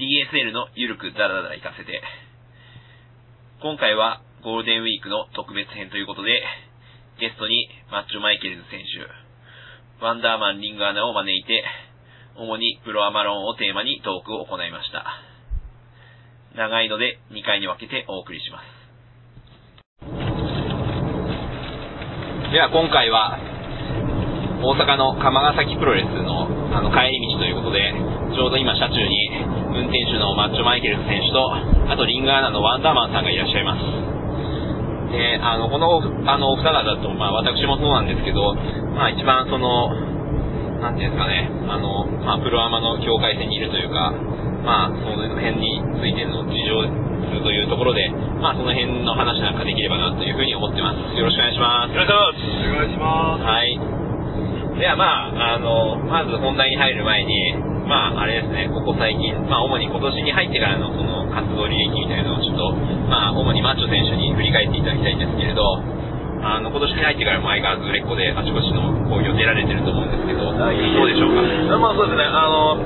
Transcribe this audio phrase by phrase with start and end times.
[0.00, 2.00] DSL のゆるくダラダラ行かせて。
[3.60, 6.40] 今回はゴールデンウィークの特別編ということで、
[7.20, 9.04] ゲストにマッチョマイケルズ選手、
[10.02, 11.64] ワンダーマンリングアナを招いて、
[12.34, 15.04] 主にプロアマロンをテーマにトークを行いました。
[16.56, 18.80] 長いので2回に分けてお送りします。
[22.50, 23.36] では今回は、
[24.64, 27.92] 大阪の釜ヶ崎プロレスのあの帰り道ということで、
[28.34, 29.30] ちょうど今車中に
[29.74, 34.10] 運転手のマッチョマイケルズ選手と、あとリングアナのワンダーマンさんがいらっしゃいます。
[35.10, 35.98] で、あの、この、
[36.30, 38.54] あの、お二方と、まあ私もそうなんですけど、
[38.94, 39.90] まあ一番その、
[40.80, 44.14] なんていうんですかね、あの、まあプロアマの境界線にいるというか、
[44.64, 48.08] まあその辺についての事情というところで、
[48.40, 51.18] まあその辺の話なんかできればなというふうに思ってます。
[51.18, 51.92] よろしくお願いします。
[51.92, 53.42] よろしくお願いします。
[53.42, 53.99] はい。
[54.80, 57.52] ではまあ、あの、まず本題に入る前に、
[57.84, 62.72] まあ、あれですね、ここ最近、まあ、主に今年に入ってからのその活動履歴みたいなのをちょっと、
[63.12, 65.60] まあ、主にマッチョ選手に振り返っていただきたいんですけれど、
[66.40, 68.80] あの、今年に入ってからも相変わらず売れっ子であちこちの
[69.12, 71.36] 興行出られてると思うんですけど、どうでしょう
[71.68, 71.76] か？
[71.76, 72.80] まあそうですね、あの、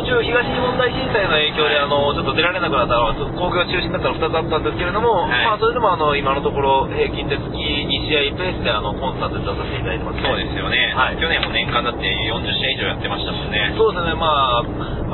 [0.00, 13.74] 途中東日本大震災の影響で、あのちょっと出られなくなったのは興行が中止になったの2つあったんですけれども、はい、まあそれでもあの今のところ平均で月2試合ペースであのコンサートで出させていただいてます、ね、そうですよね、はい、去年も年間だって40試合以上やってましたもんね。
[13.76, 14.14] そうですね。
[14.14, 14.64] まあ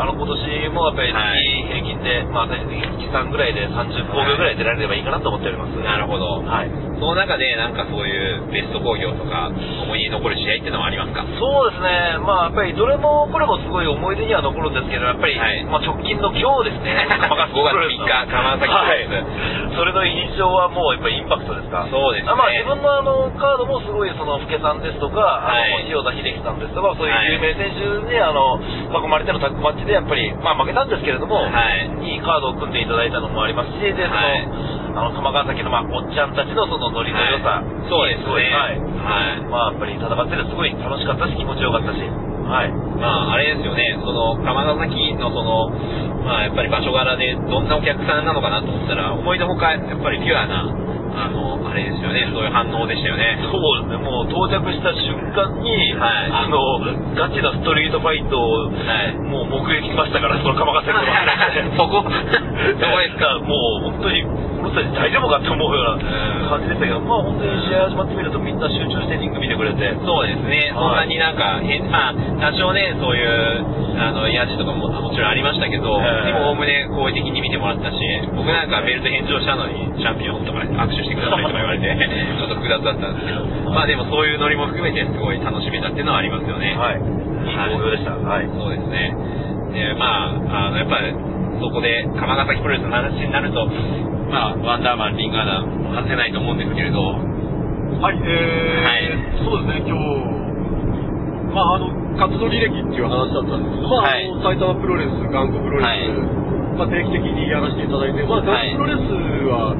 [0.00, 1.20] あの今年もやっぱり月
[1.68, 6.40] 平均で、まあ最終的に月3ぐらいで30興行ぐらい出られればいいかなと思っております、なるほど。
[6.40, 6.70] はい。
[7.00, 9.48] その中でなんかそういうベスト興行とか
[9.84, 11.24] 思い出に残る試合っていうのはありますか？
[11.38, 12.16] そうですね。
[12.24, 16.96] まあやっぱりどれもこれもすごい思い出には残るんですけどやっぱり、はい、まあ、直近の今日ですね。
[17.52, 19.08] 5月3日釜崎はい、
[19.76, 21.86] それの印象はもうやっぱりインパクトですか？
[21.90, 22.32] そうですね。
[22.32, 38.50] まあ自分のあのカードもすごいその福家さんですとか、はい、あの塩田秀樹さんですとかそういう有名選手にあの囲まれてのタッグマッチでやっぱりまあ負けたんですけれども、はい、いいカードを組んでいただいたのもありますしでその、あの、鎌川崎の、まあ、おっちゃんたちのそのノリの良さ、はい、そうですね。
[38.50, 38.80] はい。
[38.80, 39.46] はい。
[39.46, 42.72] まあ、やっぱり戦っててすごい楽しかったし、気持ちよかったし、はい。
[42.98, 45.70] まあ、あれですよね、その、鎌川崎のその、
[46.26, 50.66] まあ、やっぱり場所柄でどんなお客さんなのかなと思ったら、思いのほか、やっぱりピュアな、
[51.16, 53.38] あの、あれですよね、そういう反応でしたよね。
[53.42, 56.58] そうですね、もう到着した瞬間に、はい、あの、
[57.14, 58.70] ガチなストリートファイトを、は
[59.10, 61.76] い、もう目撃しましたから、その鎌ヶ崎の。
[61.76, 63.38] そこ、 そこですか？
[63.42, 63.54] も
[63.86, 64.22] う本当に、
[64.60, 69.96] この人たち大丈夫かって思うような感じでしたけど、まあ本当に試合始まってみるとみんな集中してリング見てくれて。
[70.04, 73.64] そうですね、そんなになんか、まあ、多少ね、そういう、
[73.96, 77.96] あの、ヤジとかももちろんありましたけど、でもおおむね好意的に見てもらったし、
[78.36, 81.88] 僕なんかベルト返上したのに、チャンピオンとか握手してくださいとか言われて、
[82.36, 86.76] ちょっと複雑だったんですけど、まあでもそういうノリも含めてすごい楽しめたっていうのはありますよね。
[86.76, 87.00] はい。
[87.00, 88.12] いい興行でした。
[88.12, 88.48] はい。
[88.52, 89.14] そうですね。
[89.72, 91.14] で、まあ、あの、やっぱり、
[91.60, 93.68] そこで、釜ヶ崎プロレスの話になると、
[94.30, 97.02] まあ、ワンダーマン、リンガーナ外せないと思うんですけれど。
[97.02, 106.14] はい、えー、はい、そうですね、今日、まあ、あの、活動履歴っていう話だったんですけど、まあ、はい、埼玉プロレス、頑固プロレス、はい、
[106.78, 109.10] まあ、定期的にやらせていただいて、まあ、頑固プロレス
[109.50, 109.74] は、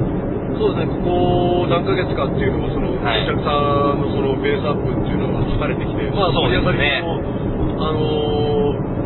[0.59, 3.55] そうですね、ここ何ヶ月かっていうのは、その、お客さ
[3.95, 7.23] んのそのベースアップっていうのが疲れてきて、まあ、盛り上がりも、
[7.79, 9.00] あのー、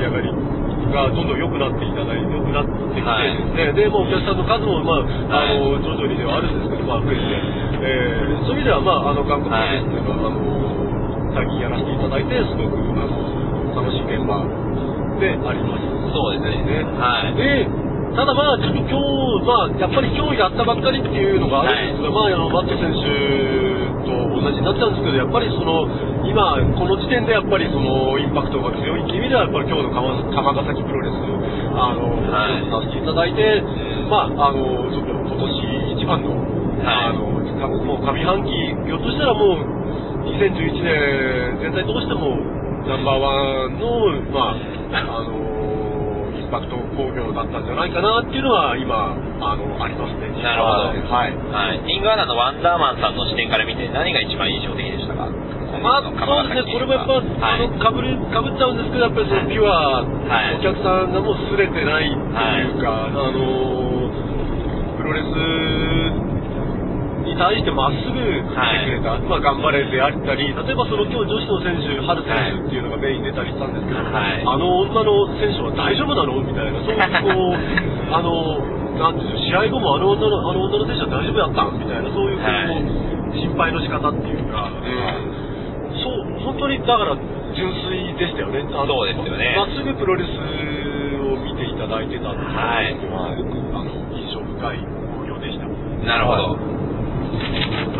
[0.00, 0.32] り上がり
[0.90, 3.04] がどんどん良くなっていただいて、良くなってきてです
[3.52, 10.40] ね、はい、で、もうお客さんの数も、まあ、あのー、徐々にではあるんですけど、まあ、増えて、えー、そういう意味では、まあ、あの、韓国ですっていうのは、あの
[11.30, 13.14] 最近やらせていただいて、すごく、あの
[13.70, 14.42] 楽しい現場
[15.22, 15.86] であります。
[16.10, 16.82] そうですね。
[16.98, 17.38] はい。
[17.38, 17.70] で、
[18.18, 23.69] ただまあ、ちょっと今日、まあ、やっぱり今日やったばっかりっていうのがあるんですが、はい、まあ、あの、マット選手
[24.04, 25.88] と同じになっちゃうんですけど、やっぱりその、
[26.24, 29.94] 今、この時点でやっぱりその、インパクトが強いっていう意味では、やっぱり今日の
[30.32, 31.16] 鎌ヶ崎プロレス、
[31.74, 33.62] あの、はい、させていただいて、
[34.08, 37.28] まあ、あの、ちょっと今年一番の、はい、あの、
[37.84, 38.50] もう上半期、
[38.86, 39.80] ひょっとしたらもう、
[40.30, 42.36] 2011年全体通しても、
[42.88, 45.59] ナンバーワンの、まあ、あの、イ
[46.50, 50.34] ンパクト工業だったんじゃないかなっていうのは今、あの、ありますね。
[50.42, 50.98] なるほど。
[51.06, 51.38] はい。
[51.54, 51.78] はい。
[51.86, 55.30] リンガーナのワンダーマンさんの視点から見て何が一番印象的でしたか？
[55.80, 56.12] まあ、そう
[56.50, 64.10] ですね、これもやっぱ、はい、あの、かぶる、かぶっちゃうんですけど、やっぱりそのピュア、はい、お客さんがもうすれてないっていうか、はい、あの、
[64.98, 65.30] プロレス
[67.30, 77.54] に対してまっすぐ来てくれた、はい、まあ、頑張れであったり、例えばその今日女子の選手、春選手っていうのがメインに出たりしたんですけど、はい、あの女の選手は大丈夫なのみたいな、そういうこう、
[78.10, 87.16] あの、なんていう試合後もあの女のあの女の選手は大丈夫だったんみたいな、そういうこう、はい、心配の仕方っていうか、うん、そう、本当にだから
[87.54, 88.66] 純粋でしたよね。
[88.68, 89.54] そうですよね。
[89.56, 90.36] まっすぐプロレス
[91.22, 94.78] を見ていただいてたっていうのは、すごくあの印象深い
[95.16, 95.66] 興行でした。
[96.06, 96.79] なるほど。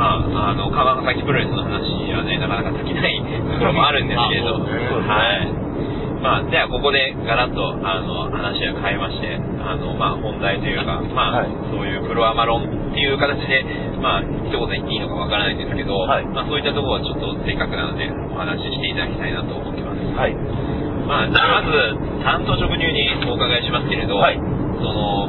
[0.00, 1.84] まあ、あの、川崎プロレスの話
[2.16, 5.60] はね、なかなか尽きないところもあるんですけれど、はい。
[6.24, 13.64] まあ、ではここでガラッとあの話が変えまして、あのまあ、本題というか、まあ、はい、そういうプロアマロンっていう形で、
[14.00, 20.00] まあ、一言言っていいのかわからないんですけど、はい、まあ、そういったところはちょっとせっかくなのでお話ししていただきたいなと思ってます。
[20.16, 20.36] はい。
[21.08, 21.72] まあ、まず、
[22.24, 25.28] 担当直入にお伺いしますけれど、はい、その、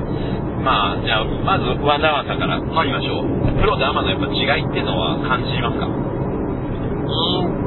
[0.63, 3.25] まあ、じゃあ、まず、ワンダーワンさんからいきましょう。
[3.59, 5.85] プロとアマのやっぱ違いっていうのは感じますか？
[5.85, 6.01] うん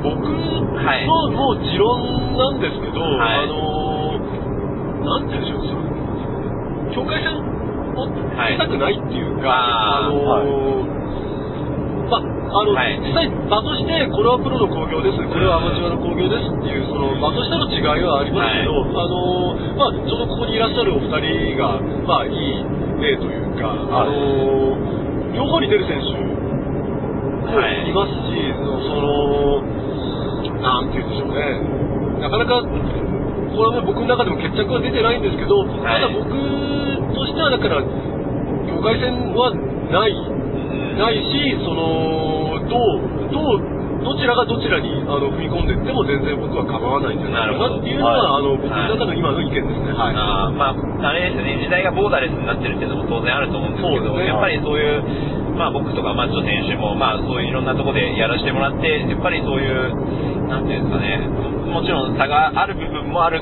[0.04, 0.62] 僕の
[1.36, 4.18] もう持論なんですけど、はい、あの
[5.04, 5.76] なんて言うんでしょ
[6.92, 11.03] う、境界線を出たくないっていうか、はい、あの
[12.14, 22.62] まあ、あの、はい、実際場としてこれはプロの興行です、これはアマチュアの興行ですっていうその場としての違いはありますけど、はい、あのまあ、ちょうどここにいらっしゃるお二人が、まあ、いい
[23.02, 26.34] 例というか、あの両方に出る選手
[27.62, 27.92] い。
[27.92, 29.62] ますし、その、
[30.62, 31.60] なんて言うんでしょうね、
[32.22, 36.30] なかなか、これは僕の中でも決着は出てないんですけど、ただ僕
[37.14, 39.54] としては、だから、境界線は
[39.90, 40.14] ない、
[40.98, 43.74] ないし、その、どう、どう、
[44.04, 49.96] どちらがどちらにあの踏み込んでいっても全然僕は構わないんじゃないかなっていうのは、あの僕の中の今の意見ですね。
[49.96, 50.14] はい。
[50.14, 55.00] あまあ、あれですね、時代がボーダレスになってるっていうのも当然あると思うんですけど、ね、やっぱりそういう、
[55.56, 61.24] まあ僕とかマッチョ選手も、まあそういういろんなところでやらせてもらって、やっぱりそういう、なんていうんですかね、
[61.72, 63.40] もちろん差がある部分もある、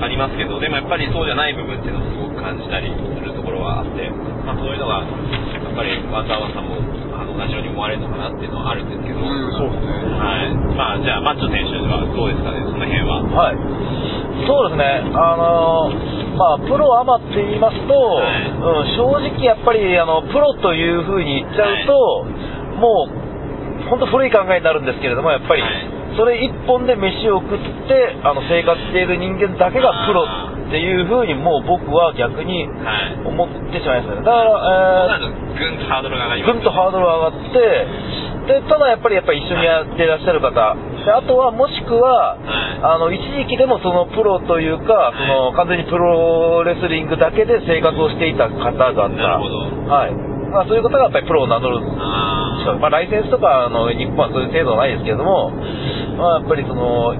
[0.00, 4.08] ありますけど、でもやっぱりそうじゃない部分っていうのをすごく感じたりするところはあって、
[4.46, 5.04] まあそういうのが、
[5.78, 9.94] ぱりワンダーワンさんも同じように思われるのかなっていうのはあるんですけど、うん、そうですね。
[10.18, 10.50] はい。
[10.74, 13.22] まあ、じゃあ、マッチョ選手はどうですかね、その辺は。
[13.30, 13.62] はい。
[14.42, 15.06] そうですね。
[15.14, 25.62] あのー、まあ、プロアマって言いますと、はい、うん、正直やっぱり、あの、プロというふうに言っちゃうと、はい、もう、本当古い考えになるんですけれども、やっぱり、
[26.18, 30.26] それ一本で飯を食って、あの、生活している人間だけがプロ
[30.68, 32.68] っていうふうにもう僕は逆に
[33.24, 34.20] 思ってしまいますね。
[34.20, 49.08] だから、えー、ぐんとハードルが上がりぐんとハードルが上がって、で、ただやっぱりやっぱり一緒にやってらっしゃる方、はい、であとはもしくは、はい、あの、一時期でもそのプロというか、その完全にプロレスリングだけで生活をしていた方々、
[49.88, 50.28] はい。
[50.48, 51.80] まあ、そういう方がやっぱりプロを名乗る
[52.80, 55.50] まあ、ライセンスとかあの日本はそういう制度はないですけれども、
[56.16, 57.16] まあ、やっぱりその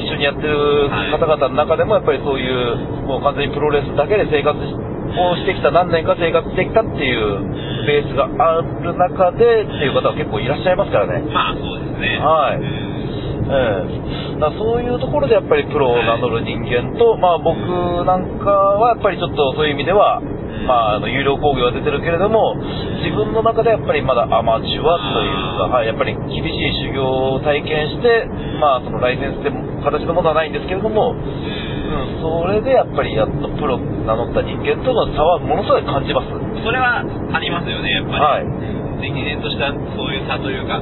[0.00, 11.24] 一緒にやってる方々の中でも、やっぱりそういう、もう完全にプロレスだけで生活をしてきた、何年か生活してきたっていうベースがある中でっていう方は結構いらっしゃいますからね。
[11.32, 12.18] まあそうですね。
[12.18, 12.90] はい。
[13.52, 17.60] ええだそういうところでやっぱりプロを名乗る人間と、まあ僕
[18.08, 20.20] なんかはやっぱりちょっとそういう意味では、
[20.66, 22.56] まあ、あの有料工業は出てるけれども、
[23.00, 28.28] 自分の中でやっぱりまだアマチュアというか、はい、やっぱり厳しい修行を体験して、
[28.60, 29.50] まあ、そのライセンスって
[29.84, 36.28] 形のものはないんですけれども、うん、それでやっぱりやっとプロ名乗った人間との差はものすごい感じます。
[36.60, 38.44] それはありますよね、やっぱり。
[38.44, 38.80] はい。
[39.00, 40.76] 歴然としたそういう差というか、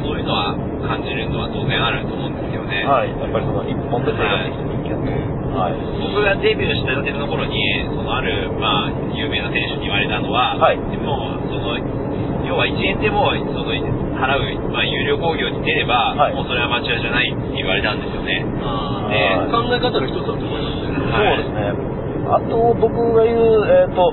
[0.00, 0.56] そういうのは
[0.88, 2.80] 感じるのは当然あると思うんですよね。
[2.88, 5.28] はい、やっぱりその一本で生活できた人間と。
[5.48, 7.56] はい、僕がデビューしたての頃に、
[7.88, 11.74] そのある、まあ、有名な選手に言われたのは、はい、でもその
[12.48, 13.76] 要は1円でもその
[14.16, 18.40] 払う、まあ、有料工業に出れば、はい、もうそれはアマチュアじゃないって言われたんですよね。
[18.40, 20.96] で考え方の一つだと思いますね。
[21.12, 21.98] そうですね。
[22.28, 24.12] あと僕が言う、えーと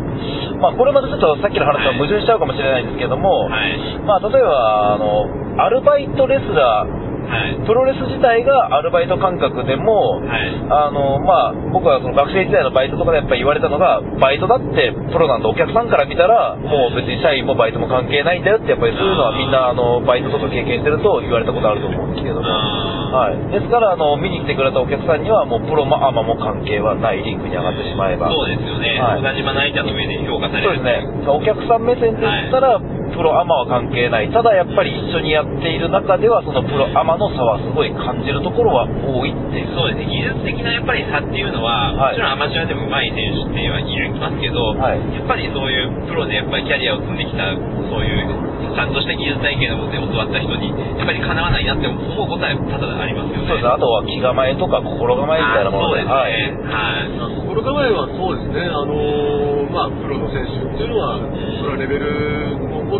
[0.60, 5.28] まあ、これまたちょっとさっきの話と矛盾しちゃうかもしれないんですけども、はい、まあ、例えばあの
[5.60, 22.46] アルバイトレスラーはい、プロレス自体がアルバイト感覚でも、はい、あのまあ、僕はその学生時代のバイトとかでやっぱり言われたのが、バイトだってプロなんだ、お客さんから見たら、もう別に社員もバイトも関係ないんだよって、やっぱりそういうのはみんなあのバイトとか経験してると言われたことあると思うんですけど。
[22.46, 28.30] も、はい、ですからあの見に来てくれたお客さんには、もうプロもアマも関係はないリンクに上がってしまえば。
[28.30, 30.76] そうですよね、はい、同じまな板の上で評価される。
[30.76, 32.80] そうですね、お客さん目線で言ったら、
[33.16, 34.30] プロアマは関係ない。
[34.32, 39.72] ただやっぱり一緒にやっている中では、そのプロアマの差はすごい感じるところは多いっていう。
[39.76, 40.12] そうですね。
[40.12, 53.48] 技術的なやっぱり差っていうのは、はい、もちろんアマチュアでも上手い選手ってはいるますけど、はい、やっぱりそういうプロでやっぱりキャリアを積んできた、そういうちゃんとした技術体系のもとで教わった人に、やっぱりかなわないなって思うことは多々ありますよね。
[53.48, 53.70] そうです。
[53.70, 56.04] あとは気構えとか心構えみたいなもので。
[56.04, 56.68] そうですね。
[56.68, 57.46] はい。
[57.48, 58.68] 心構えはそうですね。
[58.68, 61.24] あのー、まあ、プロの選手っていうのは、
[61.62, 62.45] それはレベル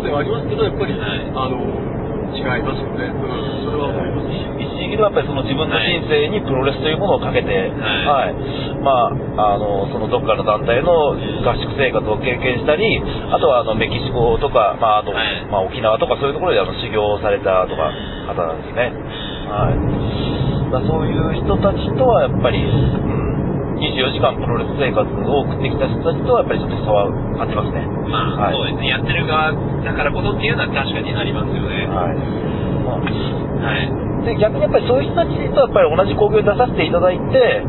[0.06, 1.58] ではありますけど、やっぱり、はい、あの、
[2.30, 3.10] 違いますよね。
[3.10, 4.46] うん、それは思いますし。
[4.62, 8.34] 一時期ではやっぱりその自分の人生にプロレスというものをかけて、はい。
[8.82, 9.10] ま
[9.42, 12.86] あ、あの、そのどっかの団体の合宿生活を経験したり、
[13.30, 15.10] あとはあの、メキシコとか、まあ、あと、
[15.50, 17.90] まあ、沖縄とかそういうところであの修行されたとか、
[18.30, 18.92] 方なんですね。
[19.50, 20.70] はい。
[20.70, 23.35] だそういう人たちとはやっぱり、うん
[23.76, 27.84] 24時間プロレス生活を送ってきた人たちとはやっぱりちょっと差は感じますね。
[28.08, 28.88] まあ、はい、そうですね。
[28.88, 31.86] やってる側だからこそっていうのは確かにありますよね。
[31.92, 32.16] はい。
[32.84, 34.06] まあ、はい。
[34.24, 37.62] で、逆にやっぱりそういう人たちとやっぱり同じ興行に出させていただいて、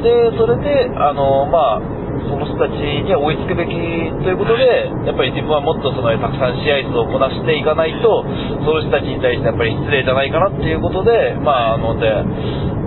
[0.00, 1.98] で、それで、あの、まあ、
[2.28, 8.24] その人たちには追いつくべきということで、やっぱり自分はもっとそのたくさん試合数をこなしていかないと、
[8.64, 12.08] その人たちに対してやっぱり失礼じゃないかなっていうことで、まあ、あの、で、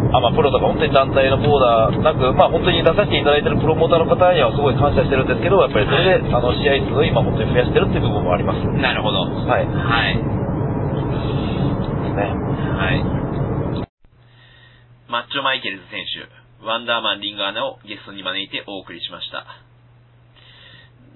[0.10, 8.65] アマプロとか本当に団体のボーダーなく、まあ本当に出させていただいているプロモーターの方にはすごい感謝してるんですけど、やっぱりそれで、あの試合数を今本当に増やしてるっていう部分もあります。
[8.81, 9.24] なるほど。
[9.46, 9.65] はい。
[9.70, 10.17] はい。
[10.17, 10.25] で
[12.10, 12.27] すね。
[12.27, 13.03] はい。
[15.08, 19.46] マッチョマイケルズ選手、ワンダーマンリンガーナをゲストに招いてお送りしました。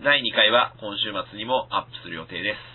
[0.03, 2.74] 第2回は今週末にもアップする予定です。